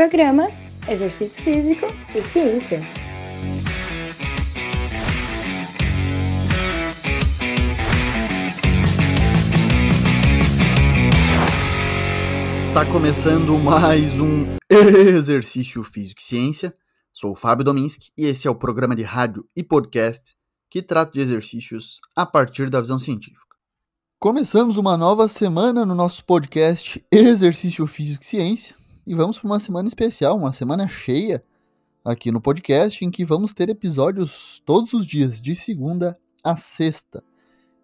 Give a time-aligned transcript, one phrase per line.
[0.00, 0.48] Programa
[0.88, 2.80] Exercício Físico e Ciência.
[12.56, 16.74] Está começando mais um Exercício Físico e Ciência.
[17.12, 20.34] Sou o Fábio Dominski e esse é o programa de rádio e podcast
[20.70, 23.54] que trata de exercícios a partir da visão científica.
[24.18, 29.58] Começamos uma nova semana no nosso podcast Exercício Físico e Ciência e vamos para uma
[29.58, 31.42] semana especial, uma semana cheia
[32.04, 37.22] aqui no podcast em que vamos ter episódios todos os dias, de segunda a sexta.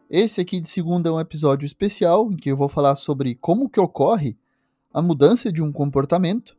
[0.09, 3.69] Esse aqui de segunda é um episódio especial em que eu vou falar sobre como
[3.69, 4.37] que ocorre
[4.93, 6.57] a mudança de um comportamento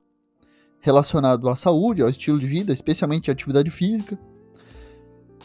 [0.80, 4.20] relacionado à saúde, ao estilo de vida, especialmente à atividade física.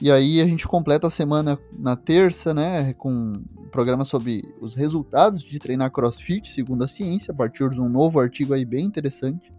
[0.00, 4.74] E aí a gente completa a semana na terça, né, com um programa sobre os
[4.74, 8.84] resultados de treinar CrossFit segundo a ciência, a partir de um novo artigo aí bem
[8.84, 9.52] interessante.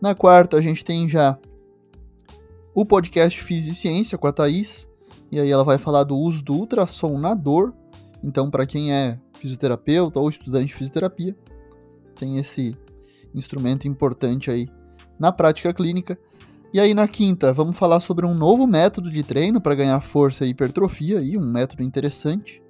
[0.00, 1.38] Na quarta a gente tem já
[2.74, 4.90] o podcast Fiz e Ciência com a Thaís,
[5.30, 7.74] e aí ela vai falar do uso do ultrassom na dor.
[8.22, 11.36] Então, para quem é fisioterapeuta ou estudante de fisioterapia,
[12.18, 12.76] tem esse
[13.34, 14.68] instrumento importante aí
[15.18, 16.18] na prática clínica.
[16.74, 20.44] E aí na quinta, vamos falar sobre um novo método de treino para ganhar força
[20.44, 22.60] e hipertrofia, aí, um método interessante.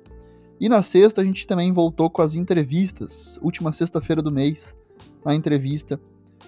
[0.61, 4.77] E na sexta a gente também voltou com as entrevistas, última sexta-feira do mês,
[5.25, 5.99] a entrevista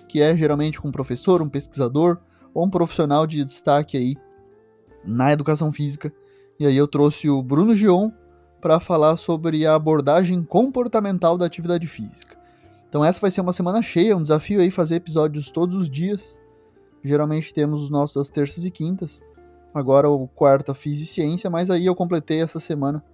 [0.07, 2.19] que é geralmente com um professor, um pesquisador
[2.53, 4.17] ou um profissional de destaque aí
[5.03, 6.13] na educação física.
[6.61, 8.11] E aí eu trouxe o Bruno Gion
[8.61, 12.37] para falar sobre a abordagem comportamental da atividade física.
[12.87, 16.45] Então essa vai ser uma semana cheia, um desafio aí fazer episódios todos os dias
[17.07, 19.23] Geralmente temos os nossos às terças e quintas.
[19.73, 23.05] Agora o quarta fiz e ciência, mas aí eu completei essa semana,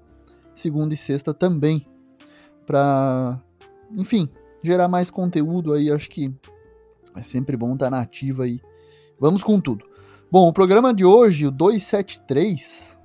[0.55, 1.87] segunda e sexta também.
[2.65, 3.39] Pra,
[3.91, 4.31] enfim,
[4.63, 6.33] gerar mais conteúdo aí, acho que
[7.15, 8.61] é sempre bom estar na ativa aí.
[9.21, 9.85] Vamos com tudo.
[10.31, 12.99] Bom, o programa de hoje, o 273,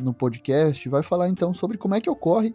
[0.00, 2.54] no podcast, vai falar então sobre como é que ocorre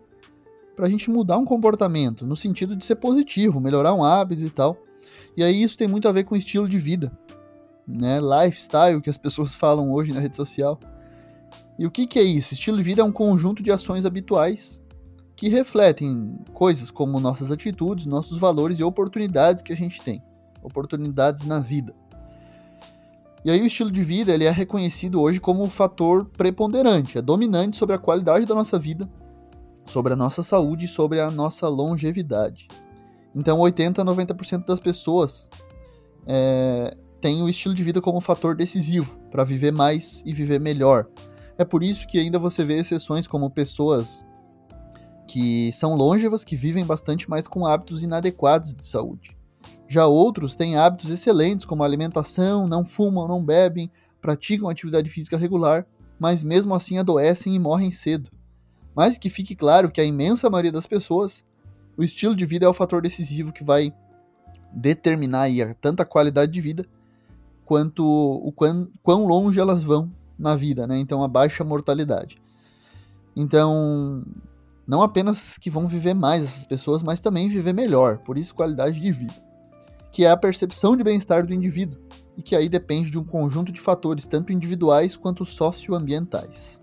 [0.74, 4.50] para a gente mudar um comportamento, no sentido de ser positivo, melhorar um hábito e
[4.50, 4.78] tal.
[5.36, 7.12] E aí isso tem muito a ver com estilo de vida
[7.88, 8.20] né?
[8.20, 10.80] Lifestyle, que as pessoas falam hoje na rede social.
[11.78, 12.54] E o que, que é isso?
[12.54, 14.82] Estilo de vida é um conjunto de ações habituais
[15.36, 20.22] que refletem coisas como nossas atitudes, nossos valores e oportunidades que a gente tem.
[20.62, 21.94] Oportunidades na vida.
[23.44, 27.22] E aí o estilo de vida ele é reconhecido hoje como um fator preponderante, é
[27.22, 29.10] dominante sobre a qualidade da nossa vida,
[29.86, 32.70] sobre a nossa saúde e sobre a nossa longevidade.
[33.36, 35.50] Então 80 a 90% das pessoas
[36.26, 41.08] é, tem o estilo de vida como fator decisivo para viver mais e viver melhor.
[41.58, 44.26] É por isso que ainda você vê exceções como pessoas
[45.26, 49.38] que são longevas, que vivem bastante mais com hábitos inadequados de saúde.
[49.88, 55.88] Já outros têm hábitos excelentes, como alimentação, não fumam, não bebem, praticam atividade física regular,
[56.20, 58.30] mas mesmo assim adoecem e morrem cedo.
[58.94, 61.46] Mas que fique claro que a imensa maioria das pessoas,
[61.96, 63.94] o estilo de vida é o fator decisivo que vai
[64.74, 66.86] determinar aí tanta qualidade de vida
[67.66, 70.98] quanto o quão, quão longe elas vão na vida, né?
[70.98, 72.42] Então a baixa mortalidade.
[73.36, 74.24] Então,
[74.88, 79.00] não apenas que vão viver mais essas pessoas, mas também viver melhor, por isso qualidade
[79.00, 79.34] de vida,
[80.12, 82.00] que é a percepção de bem-estar do indivíduo,
[82.38, 86.82] e que aí depende de um conjunto de fatores, tanto individuais quanto socioambientais.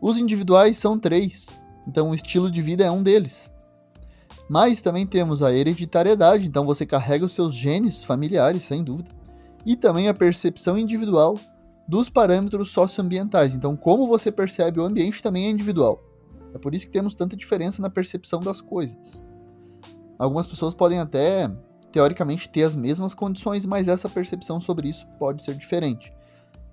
[0.00, 1.48] Os individuais são três,
[1.86, 3.52] então o estilo de vida é um deles.
[4.46, 9.23] Mas também temos a hereditariedade, então você carrega os seus genes familiares, sem dúvida
[9.64, 11.38] e também a percepção individual
[11.86, 13.54] dos parâmetros socioambientais.
[13.54, 16.02] Então, como você percebe o ambiente também é individual.
[16.54, 19.22] É por isso que temos tanta diferença na percepção das coisas.
[20.18, 21.50] Algumas pessoas podem até,
[21.90, 26.12] teoricamente, ter as mesmas condições, mas essa percepção sobre isso pode ser diferente.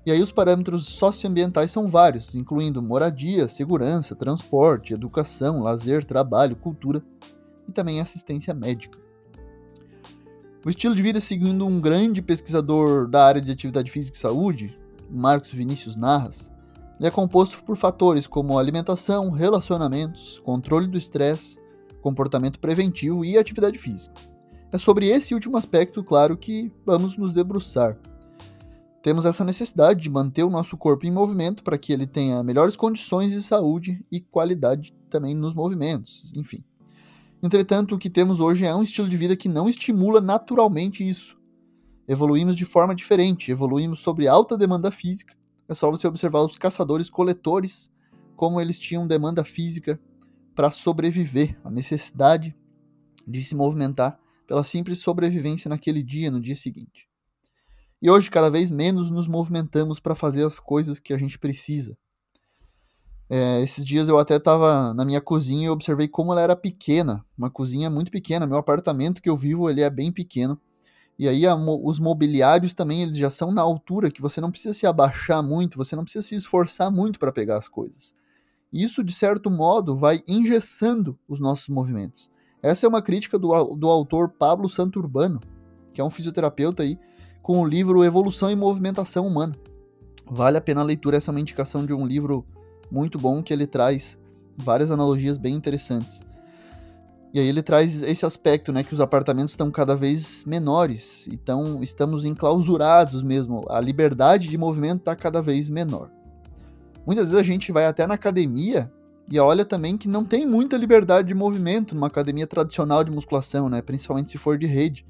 [0.06, 7.03] E aí os parâmetros socioambientais são vários, incluindo moradia, segurança, transporte, educação, lazer, trabalho, cultura
[7.68, 9.00] e também assistência médica.
[10.63, 14.78] O estilo de vida, seguindo um grande pesquisador da área de atividade física e saúde,
[15.09, 16.53] Marcos Vinícius Narras,
[16.99, 21.59] é composto por fatores como alimentação, relacionamentos, controle do estresse,
[21.99, 24.13] comportamento preventivo e atividade física.
[24.72, 27.97] É sobre esse último aspecto, claro, que vamos nos debruçar.
[29.02, 32.75] Temos essa necessidade de manter o nosso corpo em movimento para que ele tenha melhores
[32.75, 36.63] condições de saúde e qualidade também nos movimentos, enfim.
[37.43, 41.40] Entretanto, o que temos hoje é um estilo de vida que não estimula naturalmente isso.
[42.08, 45.35] Evoluímos de forma diferente, evoluímos sobre alta demanda física.
[45.67, 47.91] É só você observar os caçadores-coletores,
[48.35, 49.99] como eles tinham demanda física
[50.53, 52.55] para sobreviver, a necessidade
[53.28, 57.09] de se movimentar pela simples sobrevivência naquele dia, no dia seguinte.
[58.02, 61.97] E hoje, cada vez menos nos movimentamos para fazer as coisas que a gente precisa.
[63.33, 67.25] É, esses dias eu até estava na minha cozinha e observei como ela era pequena,
[67.37, 68.45] uma cozinha muito pequena.
[68.45, 70.59] Meu apartamento que eu vivo ele é bem pequeno.
[71.17, 74.78] E aí a, os mobiliários também eles já são na altura que você não precisa
[74.78, 78.13] se abaixar muito, você não precisa se esforçar muito para pegar as coisas.
[78.73, 82.29] Isso de certo modo vai engessando os nossos movimentos.
[82.61, 85.39] Essa é uma crítica do, do autor Pablo Santurbano,
[85.93, 86.99] que é um fisioterapeuta aí,
[87.41, 89.55] com o livro Evolução e Movimentação Humana.
[90.29, 92.45] Vale a pena a leitura, essa é uma indicação de um livro
[92.91, 94.20] muito bom que ele traz
[94.58, 96.22] várias analogias bem interessantes.
[97.34, 101.82] E aí ele traz esse aspecto, né, que os apartamentos estão cada vez menores, então
[101.82, 106.11] estamos enclausurados mesmo, a liberdade de movimento está cada vez menor.
[107.05, 108.91] Muitas vezes a gente vai até na academia
[109.32, 113.70] e olha também que não tem muita liberdade de movimento numa academia tradicional de musculação,
[113.70, 115.05] né, principalmente se for de rede.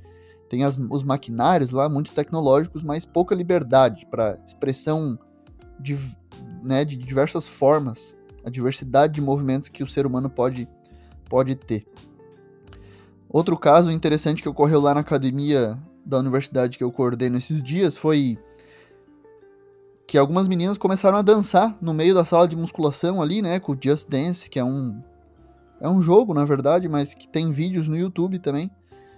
[0.48, 5.18] Tem as, os maquinários lá muito tecnológicos, mas pouca liberdade para expressão
[5.80, 5.98] de
[6.62, 8.16] né, de diversas formas,
[8.46, 10.68] a diversidade de movimentos que o ser humano pode,
[11.30, 11.86] pode ter.
[13.30, 17.96] Outro caso interessante que ocorreu lá na academia da universidade que eu coordeno esses dias
[17.96, 18.38] foi
[20.06, 23.72] que algumas meninas começaram a dançar no meio da sala de musculação ali, né, com
[23.72, 25.02] o Just Dance, que é um
[25.80, 28.69] é um jogo, na verdade, mas que tem vídeos no YouTube também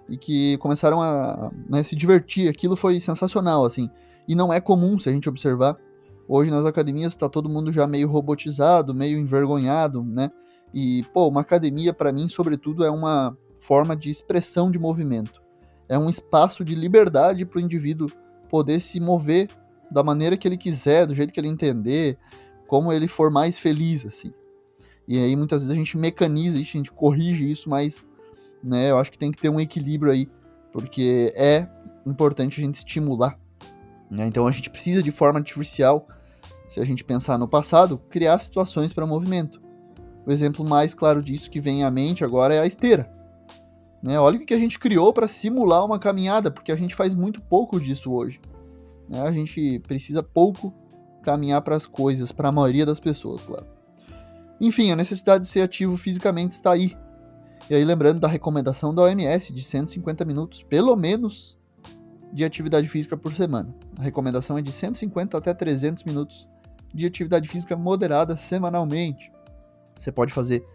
[0.07, 2.47] e que começaram a né, se divertir.
[2.47, 3.89] Aquilo foi sensacional, assim.
[4.27, 5.77] E não é comum se a gente observar
[6.27, 10.31] Hoje nas academias está todo mundo já meio robotizado, meio envergonhado, né?
[10.73, 15.41] E, pô, uma academia para mim, sobretudo, é uma forma de expressão de movimento.
[15.87, 18.11] É um espaço de liberdade para o indivíduo
[18.49, 19.49] poder se mover
[19.91, 22.17] da maneira que ele quiser, do jeito que ele entender,
[22.67, 24.33] como ele for mais feliz, assim.
[25.07, 28.07] E aí muitas vezes a gente mecaniza isso, a gente corrige isso, mas
[28.63, 30.27] né, eu acho que tem que ter um equilíbrio aí,
[30.71, 31.67] porque é
[32.05, 33.37] importante a gente estimular
[34.13, 34.27] né?
[34.27, 36.07] Então a gente precisa de forma artificial,
[36.67, 39.61] se a gente pensar no passado, criar situações para movimento.
[40.25, 43.11] O exemplo mais claro disso que vem à mente agora é a esteira.
[44.01, 44.19] Né?
[44.19, 47.41] Olha o que a gente criou para simular uma caminhada, porque a gente faz muito
[47.41, 48.39] pouco disso hoje.
[49.09, 49.21] Né?
[49.21, 50.73] A gente precisa pouco
[51.23, 53.65] caminhar para as coisas, para a maioria das pessoas, claro.
[54.61, 56.95] Enfim, a necessidade de ser ativo fisicamente está aí.
[57.69, 61.57] E aí, lembrando da recomendação da OMS de 150 minutos, pelo menos,
[62.33, 63.73] de atividade física por semana.
[63.97, 66.49] A recomendação é de 150 até 300 minutos
[66.93, 69.31] de atividade física moderada semanalmente.
[69.97, 70.65] Você pode fazer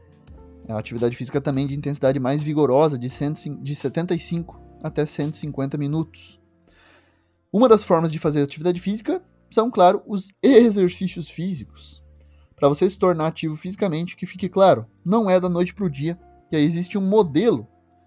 [0.68, 6.40] a atividade física também de intensidade mais vigorosa, de, 100, de 75 até 150 minutos.
[7.52, 9.20] Uma das formas de fazer atividade física
[9.50, 12.04] são, claro, os exercícios físicos.
[12.54, 15.90] Para você se tornar ativo fisicamente, que fique claro, não é da noite para o
[15.90, 16.18] dia,
[16.52, 17.66] e aí existe um modelo,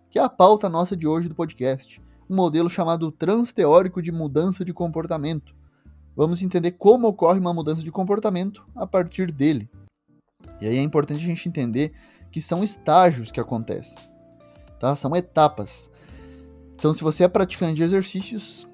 [0.10, 2.02] que é a pauta nossa de hoje do podcast
[2.32, 5.54] um modelo chamado transteórico de mudança de comportamento.
[6.16, 9.70] Vamos entender como ocorre uma mudança de comportamento a partir dele.
[10.62, 11.94] E aí é importante a gente entender
[12.32, 14.02] que são estágios que acontecem,
[14.80, 14.96] tá?
[14.96, 15.92] São etapas.
[16.76, 18.68] Então, se você é praticante de exercícios,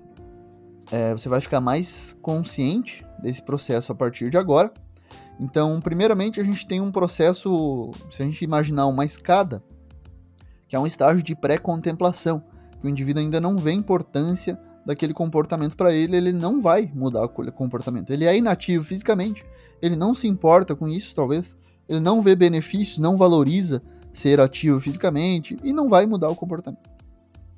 [0.92, 4.72] é, você vai ficar mais consciente desse processo a partir de agora.
[5.40, 9.64] Então, primeiramente, a gente tem um processo, se a gente imaginar uma escada,
[10.68, 12.44] que é um estágio de pré-contemplação
[12.80, 17.26] que o indivíduo ainda não vê importância daquele comportamento para ele, ele não vai mudar
[17.26, 18.10] o comportamento.
[18.10, 19.46] Ele é inativo fisicamente,
[19.82, 21.58] ele não se importa com isso, talvez,
[21.90, 23.82] ele não vê benefícios, não valoriza
[24.14, 26.90] ser ativo fisicamente e não vai mudar o comportamento.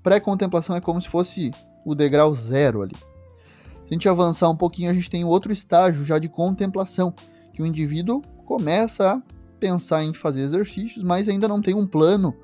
[0.02, 1.52] Pré-contemplação é como se fosse
[1.86, 2.96] o degrau zero ali.
[2.96, 7.14] Se a gente avançar um pouquinho, a gente tem outro estágio já de contemplação,
[7.54, 9.22] que o indivíduo começa a
[9.60, 12.36] pensar em fazer exercícios, mas ainda não tem um plano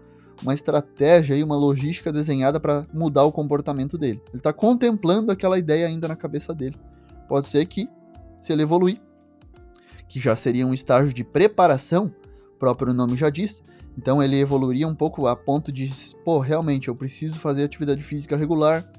[0.42, 4.22] uma estratégia e uma logística desenhada para mudar o comportamento dele.
[4.30, 6.77] Ele está contemplando aquela ideia ainda na cabeça dele.
[7.27, 7.88] Pode ser que,
[8.42, 9.01] se ele evoluir,
[10.08, 12.13] que já seria um estágio de preparação,
[12.56, 13.63] o próprio nome já diz,
[13.98, 15.89] então ele evoluiria um pouco a ponto de,
[16.24, 18.89] pô, realmente eu preciso fazer atividade física regular,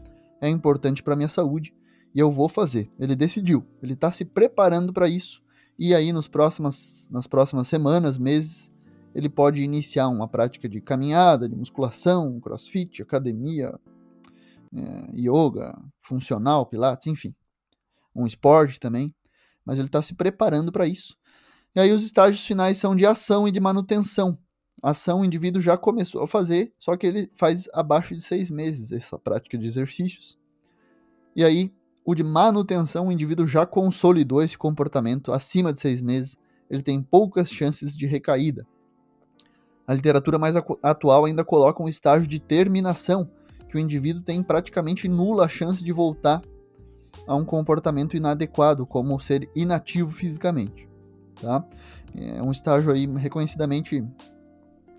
[0.41, 1.75] é importante para minha saúde
[2.15, 2.91] e eu vou fazer.
[2.99, 5.43] Ele decidiu, ele está se preparando para isso
[5.79, 8.73] e aí nos próximas, nas próximas semanas, meses,
[9.17, 13.75] ele pode iniciar uma prática de caminhada, de musculação, crossfit, academia,
[14.75, 17.35] é, yoga, funcional, pilates, enfim.
[18.15, 19.15] Um esporte também.
[19.65, 21.17] Mas ele está se preparando para isso.
[21.75, 24.39] E aí os estágios finais são de ação e de manutenção.
[24.83, 28.93] Ação o indivíduo já começou a fazer, só que ele faz abaixo de seis meses
[28.93, 30.39] essa prática de exercícios.
[31.35, 31.73] E aí,
[32.05, 36.37] o de manutenção, o indivíduo já consolidou esse comportamento acima de seis meses,
[36.69, 38.67] ele tem poucas chances de recaída.
[39.87, 43.31] A literatura mais atual ainda coloca um estágio de terminação,
[43.69, 46.43] que o indivíduo tem praticamente nula chance de voltar
[47.27, 50.89] a um comportamento inadequado, como ser inativo fisicamente.
[51.41, 51.65] Tá?
[52.15, 54.05] É um estágio aí reconhecidamente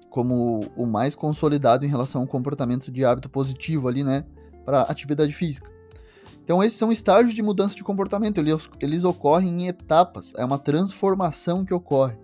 [0.10, 4.26] como o mais consolidado em relação ao comportamento de hábito positivo ali, né,
[4.66, 5.70] para atividade física.
[6.44, 10.58] Então esses são estágios de mudança de comportamento, eles, eles ocorrem em etapas, é uma
[10.58, 12.18] transformação que ocorre.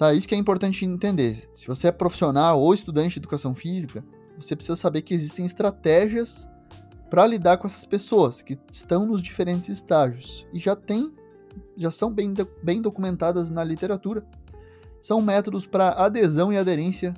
[0.00, 1.36] Tá, isso que é importante entender.
[1.52, 4.02] Se você é profissional ou estudante de educação física,
[4.38, 6.48] você precisa saber que existem estratégias
[7.10, 11.12] para lidar com essas pessoas que estão nos diferentes estágios e já tem,
[11.76, 14.24] já são bem, bem documentadas na literatura.
[15.02, 17.12] São métodos para adesão e aderência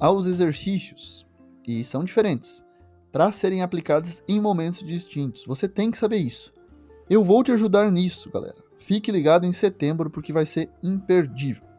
[0.00, 1.26] aos exercícios
[1.68, 2.64] e são diferentes
[3.12, 5.44] para serem aplicadas em momentos distintos.
[5.44, 6.50] Você tem que saber isso.
[7.10, 8.56] Eu vou te ajudar nisso, galera.
[8.78, 11.71] Fique ligado em setembro porque vai ser imperdível.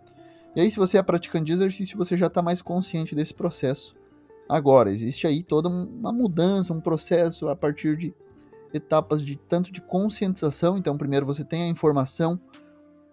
[0.56, 3.96] E aí, se você é praticante de exercício, você já está mais consciente desse processo.
[4.48, 8.14] Agora, existe aí toda uma mudança, um processo a partir de
[8.74, 10.78] etapas de tanto de conscientização.
[10.78, 12.40] Então, primeiro você tem a informação,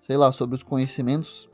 [0.00, 1.48] sei lá, sobre os conhecimentos,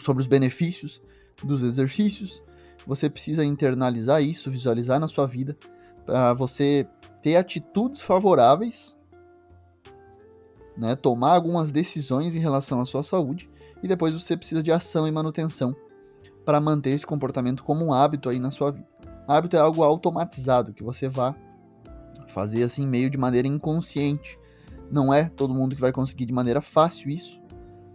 [0.00, 1.00] sobre os benefícios
[1.42, 2.42] dos exercícios.
[2.86, 5.56] Você precisa internalizar isso, visualizar na sua vida,
[6.04, 6.86] para você
[7.22, 8.98] ter atitudes favoráveis,
[10.76, 13.50] né, tomar algumas decisões em relação à sua saúde
[13.82, 15.74] e depois você precisa de ação e manutenção
[16.44, 18.86] para manter esse comportamento como um hábito aí na sua vida.
[19.26, 21.34] Hábito é algo automatizado que você vai
[22.26, 24.38] fazer assim meio de maneira inconsciente.
[24.90, 27.40] Não é todo mundo que vai conseguir de maneira fácil isso,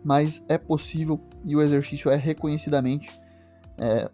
[0.03, 3.09] mas é possível e o exercício é reconhecidamente
[3.77, 4.09] é,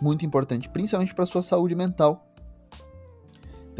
[0.00, 2.26] muito importante, principalmente para sua saúde mental.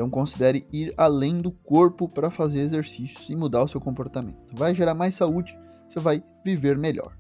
[0.00, 4.38] Então considere ir além do corpo para fazer exercícios e mudar o seu comportamento.
[4.54, 5.54] Vai gerar mais saúde,
[5.86, 7.14] você vai viver melhor.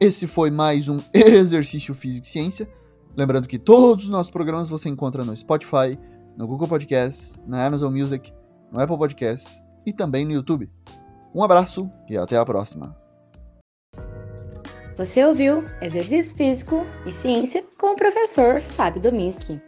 [0.00, 2.68] Esse foi mais um Exercício Físico e Ciência.
[3.16, 5.96] Lembrando que todos os nossos programas você encontra no Spotify,
[6.36, 8.32] no Google Podcasts, na Amazon Music,
[8.72, 10.68] no Apple Podcasts e também no YouTube.
[11.32, 12.96] Um abraço e até a próxima.
[14.96, 19.62] Você ouviu Exercício Físico e Ciência com o professor Fábio Dominski.